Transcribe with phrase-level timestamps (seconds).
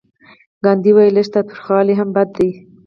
[0.63, 2.49] ګاندي وايي لږ تاوتریخوالی هم بد دی.